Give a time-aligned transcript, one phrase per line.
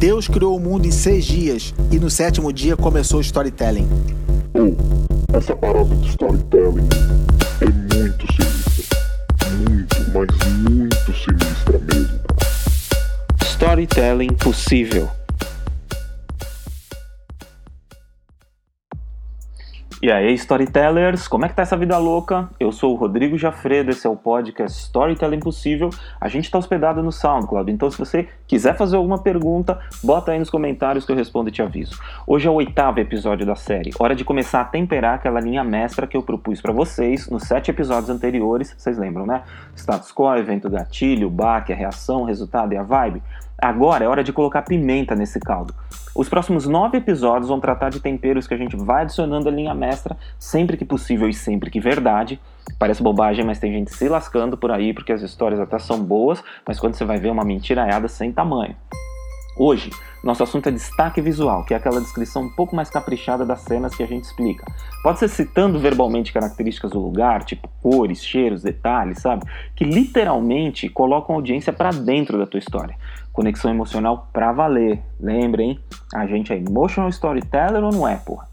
[0.00, 3.86] Deus criou o mundo em seis dias e no sétimo dia começou o storytelling.
[4.54, 4.74] Oh,
[5.36, 6.88] essa parada de storytelling
[7.60, 8.98] é muito sinistra.
[9.58, 12.18] Muito, mas muito sinistra mesmo.
[13.42, 15.10] Storytelling possível.
[20.02, 22.48] E aí, storytellers, como é que tá essa vida louca?
[22.58, 25.90] Eu sou o Rodrigo Jafredo, esse é o podcast Storytelling Possível.
[26.18, 30.38] A gente tá hospedado no SoundCloud, então se você quiser fazer alguma pergunta, bota aí
[30.38, 32.00] nos comentários que eu respondo e te aviso.
[32.26, 36.06] Hoje é o oitavo episódio da série, hora de começar a temperar aquela linha mestra
[36.06, 39.42] que eu propus para vocês nos sete episódios anteriores, vocês lembram, né?
[39.76, 43.22] Status quo, evento gatilho, baque, a reação, resultado e a vibe.
[43.60, 45.74] Agora é hora de colocar pimenta nesse caldo.
[46.14, 49.74] Os próximos nove episódios vão tratar de temperos que a gente vai adicionando à linha
[49.74, 52.40] mestra sempre que possível e sempre que verdade.
[52.78, 56.42] Parece bobagem, mas tem gente se lascando por aí porque as histórias até são boas,
[56.66, 58.74] mas quando você vai ver uma mentiraiada sem tamanho.
[59.56, 59.90] Hoje,
[60.24, 63.94] nosso assunto é destaque visual, que é aquela descrição um pouco mais caprichada das cenas
[63.94, 64.64] que a gente explica.
[65.02, 69.44] Pode ser citando verbalmente características do lugar, tipo cores, cheiros, detalhes, sabe?
[69.74, 72.96] Que literalmente colocam a audiência para dentro da tua história.
[73.40, 75.02] Conexão emocional pra valer.
[75.18, 75.80] Lembrem,
[76.14, 78.46] a gente é emotional storyteller ou não é, porra?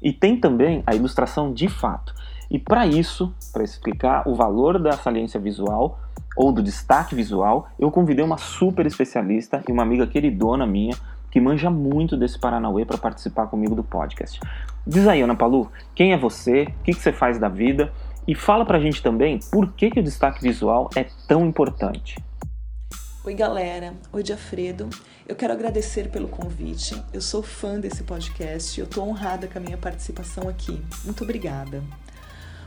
[0.00, 2.14] E tem também a ilustração de fato.
[2.50, 6.00] E para isso, para explicar o valor da saliência visual
[6.34, 10.96] ou do destaque visual, eu convidei uma super especialista e uma amiga queridona minha
[11.30, 14.40] que manja muito desse Paranauê para participar comigo do podcast.
[14.86, 16.62] Diz aí, Ana Palu, quem é você?
[16.62, 17.92] O que, que você faz da vida?
[18.26, 22.16] E fala pra gente também por que, que o destaque visual é tão importante.
[23.22, 23.92] Oi, galera.
[24.14, 24.88] Oi, Diafredo.
[25.28, 27.04] Eu quero agradecer pelo convite.
[27.12, 30.82] Eu sou fã desse podcast e eu estou honrada com a minha participação aqui.
[31.04, 31.84] Muito obrigada.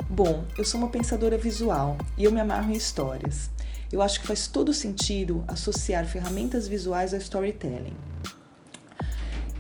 [0.07, 3.49] Bom, eu sou uma pensadora visual e eu me amarro em histórias.
[3.91, 7.97] Eu acho que faz todo sentido associar ferramentas visuais ao storytelling.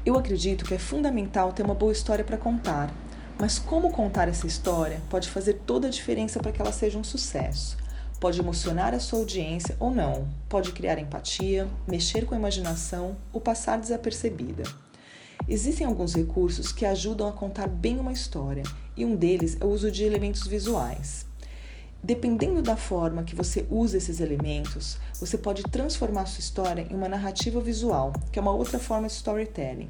[0.05, 2.93] Eu acredito que é fundamental ter uma boa história para contar,
[3.39, 7.03] mas como contar essa história pode fazer toda a diferença para que ela seja um
[7.03, 7.82] sucesso.
[8.23, 13.41] Pode emocionar a sua audiência ou não, pode criar empatia, mexer com a imaginação ou
[13.41, 14.63] passar desapercebida.
[15.45, 18.63] Existem alguns recursos que ajudam a contar bem uma história,
[18.95, 21.25] e um deles é o uso de elementos visuais.
[22.01, 27.09] Dependendo da forma que você usa esses elementos, você pode transformar sua história em uma
[27.09, 29.89] narrativa visual, que é uma outra forma de storytelling.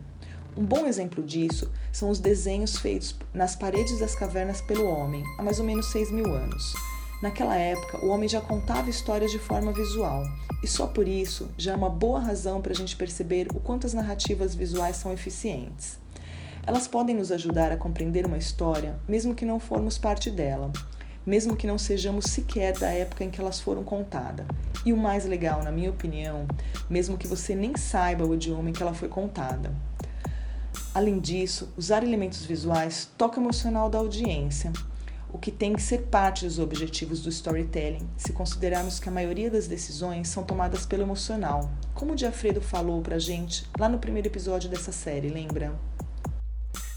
[0.58, 5.44] Um bom exemplo disso são os desenhos feitos nas paredes das cavernas pelo homem há
[5.44, 6.93] mais ou menos 6 mil anos.
[7.24, 10.26] Naquela época, o homem já contava histórias de forma visual,
[10.62, 13.88] e só por isso já é uma boa razão para a gente perceber o quanto
[13.88, 15.98] as narrativas visuais são eficientes.
[16.68, 20.70] Elas podem nos ajudar a compreender uma história, mesmo que não formos parte dela,
[21.26, 24.46] mesmo que não sejamos sequer da época em que elas foram contadas.
[24.86, 26.46] E o mais legal, na minha opinião,
[26.90, 29.74] mesmo que você nem saiba o idioma em que ela foi contada.
[30.94, 34.74] Além disso, usar elementos visuais toca emocional da audiência
[35.34, 39.50] o que tem que ser parte dos objetivos do storytelling, se considerarmos que a maioria
[39.50, 44.28] das decisões são tomadas pelo emocional, como o Diafredo falou pra gente lá no primeiro
[44.28, 45.74] episódio dessa série, lembra?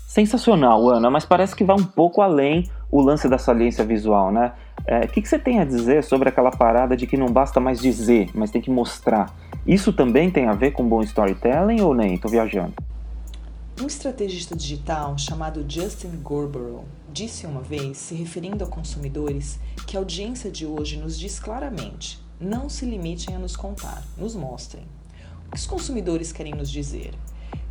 [0.06, 4.52] Sensacional, Ana, mas parece que vai um pouco além o lance da saliência visual, né?
[4.80, 7.58] O é, que, que você tem a dizer sobre aquela parada de que não basta
[7.58, 9.34] mais dizer, mas tem que mostrar?
[9.66, 12.18] Isso também tem a ver com bom storytelling ou nem?
[12.18, 12.74] Tô viajando.
[13.78, 20.00] Um estrategista digital chamado Justin Gorborough disse uma vez, se referindo a consumidores, que a
[20.00, 24.82] audiência de hoje nos diz claramente: não se limitem a nos contar, nos mostrem.
[25.46, 27.12] O que os consumidores querem nos dizer?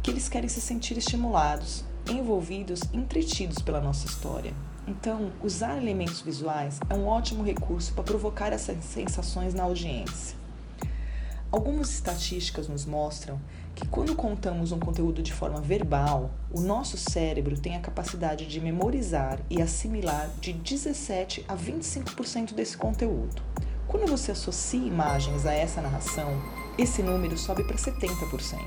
[0.03, 4.53] Que eles querem se sentir estimulados, envolvidos, entretidos pela nossa história.
[4.87, 10.44] Então, usar elementos visuais é um ótimo recurso para provocar essas sensações na audiência.
[11.51, 13.39] Algumas estatísticas nos mostram
[13.73, 18.59] que quando contamos um conteúdo de forma verbal, o nosso cérebro tem a capacidade de
[18.59, 23.41] memorizar e assimilar de 17 a 25% desse conteúdo.
[23.87, 26.41] Quando você associa imagens a essa narração,
[26.77, 28.59] esse número sobe para 70%.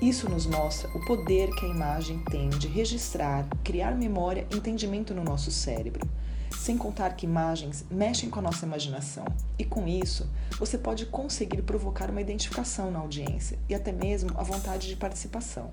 [0.00, 5.12] Isso nos mostra o poder que a imagem tem de registrar, criar memória e entendimento
[5.12, 6.08] no nosso cérebro
[6.56, 9.24] sem contar que imagens mexem com a nossa imaginação.
[9.58, 14.42] E com isso, você pode conseguir provocar uma identificação na audiência e até mesmo a
[14.42, 15.70] vontade de participação.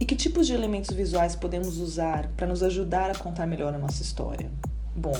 [0.00, 3.78] E que tipos de elementos visuais podemos usar para nos ajudar a contar melhor a
[3.78, 4.50] nossa história?
[4.96, 5.14] Bom,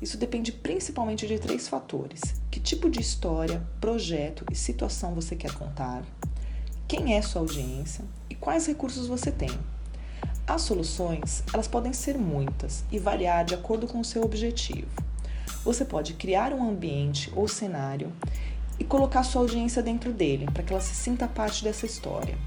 [0.00, 2.20] isso depende principalmente de três fatores:
[2.50, 6.04] que tipo de história, projeto e situação você quer contar,
[6.86, 9.50] quem é sua audiência e quais recursos você tem.
[10.46, 14.86] As soluções, elas podem ser muitas e variar de acordo com o seu objetivo.
[15.64, 18.12] Você pode criar um ambiente ou cenário
[18.78, 22.38] e colocar sua audiência dentro dele, para que ela se sinta parte dessa história.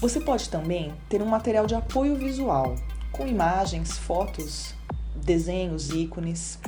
[0.00, 2.74] Você pode também ter um material de apoio visual,
[3.12, 4.74] com imagens, fotos,
[5.14, 6.58] desenhos, ícones.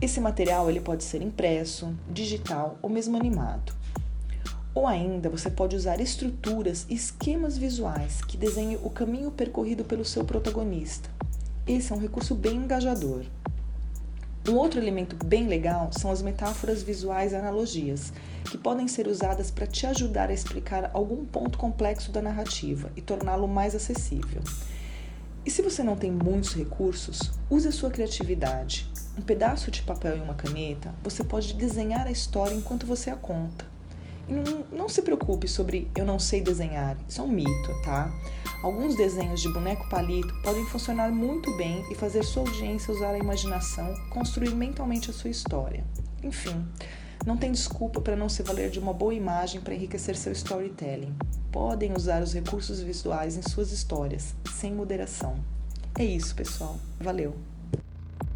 [0.00, 3.74] Esse material ele pode ser impresso, digital ou mesmo animado.
[4.74, 10.04] Ou ainda você pode usar estruturas e esquemas visuais que desenhem o caminho percorrido pelo
[10.04, 11.08] seu protagonista.
[11.66, 13.24] Esse é um recurso bem engajador.
[14.46, 18.12] Um outro elemento bem legal são as metáforas visuais e analogias,
[18.50, 23.00] que podem ser usadas para te ajudar a explicar algum ponto complexo da narrativa e
[23.00, 24.42] torná-lo mais acessível.
[25.46, 28.90] E se você não tem muitos recursos, use a sua criatividade.
[29.16, 33.16] Um pedaço de papel e uma caneta, você pode desenhar a história enquanto você a
[33.16, 33.73] conta.
[34.28, 38.10] Não, não se preocupe sobre eu não sei desenhar, isso é um mito, tá?
[38.62, 43.18] Alguns desenhos de boneco palito podem funcionar muito bem e fazer sua audiência usar a
[43.18, 45.84] imaginação, construir mentalmente a sua história.
[46.22, 46.64] Enfim,
[47.26, 51.14] não tem desculpa para não se valer de uma boa imagem para enriquecer seu storytelling.
[51.52, 55.36] Podem usar os recursos visuais em suas histórias, sem moderação.
[55.98, 56.76] É isso, pessoal.
[56.98, 57.34] Valeu.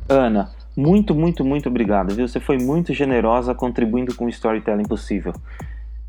[0.08, 2.14] Ana, muito, muito, muito obrigado?
[2.14, 5.34] Você foi muito generosa contribuindo com o storytelling possível.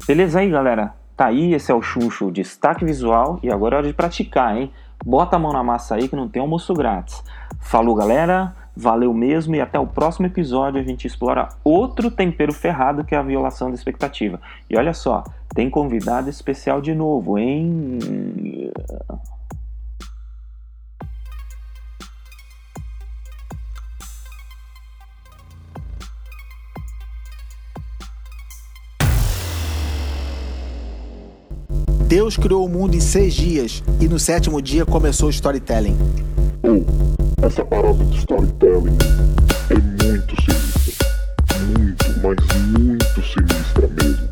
[0.08, 0.94] Beleza aí, galera?
[1.16, 4.72] Tá aí, esse é o Xuxo, destaque visual e agora é hora de praticar, hein?
[5.06, 7.24] Bota a mão na massa aí que não tem almoço grátis.
[7.60, 8.56] Falou, galera.
[8.76, 13.18] Valeu mesmo e até o próximo episódio a gente explora outro tempero ferrado que é
[13.18, 14.40] a violação da expectativa.
[14.70, 18.00] E olha só, tem convidado especial de novo, hein?
[32.10, 35.96] Deus criou o mundo em seis dias e no sétimo dia começou o storytelling.
[36.64, 36.84] Oh,
[37.46, 38.98] essa parada de storytelling
[39.70, 41.08] é muito sinistra.
[41.68, 44.28] Muito, mas muito sinistra mesmo.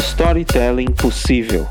[0.00, 1.68] Storytelling possível.